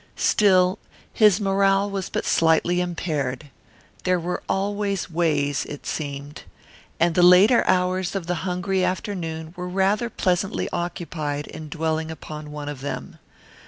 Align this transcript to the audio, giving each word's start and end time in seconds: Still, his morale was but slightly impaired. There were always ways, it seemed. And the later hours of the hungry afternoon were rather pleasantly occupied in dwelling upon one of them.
Still, 0.15 0.79
his 1.13 1.39
morale 1.39 1.87
was 1.87 2.09
but 2.09 2.25
slightly 2.25 2.81
impaired. 2.81 3.51
There 4.03 4.19
were 4.19 4.41
always 4.49 5.11
ways, 5.11 5.63
it 5.67 5.85
seemed. 5.85 6.41
And 6.99 7.13
the 7.13 7.21
later 7.21 7.63
hours 7.67 8.15
of 8.15 8.25
the 8.25 8.33
hungry 8.41 8.83
afternoon 8.83 9.53
were 9.55 9.69
rather 9.69 10.09
pleasantly 10.09 10.67
occupied 10.73 11.45
in 11.45 11.69
dwelling 11.69 12.09
upon 12.09 12.51
one 12.51 12.67
of 12.67 12.81
them. 12.81 13.19